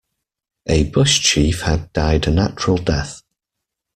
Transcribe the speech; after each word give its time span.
A 0.65 0.83
bush 0.89 1.19
chief 1.21 1.61
had 1.61 1.93
died 1.93 2.27
a 2.27 2.31
natural 2.31 2.77
death. 2.77 3.21